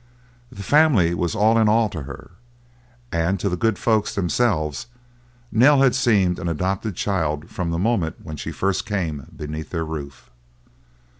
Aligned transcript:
This 0.51 0.65
family 0.65 1.13
was 1.13 1.35
all 1.35 1.59
in 1.59 1.69
all 1.69 1.87
to 1.89 2.01
her, 2.01 2.31
and 3.11 3.39
to 3.39 3.49
the 3.49 3.55
good 3.55 3.77
folks 3.77 4.15
themselves 4.15 4.87
Nell 5.51 5.83
had 5.83 5.93
seemed 5.93 6.39
an 6.39 6.49
adopted 6.49 6.95
child 6.95 7.51
from 7.51 7.69
the 7.69 7.77
moment 7.77 8.15
when 8.23 8.35
she 8.35 8.51
first 8.51 8.87
came 8.87 9.27
beneath 9.37 9.69
their 9.69 9.85
roof. 9.85 10.31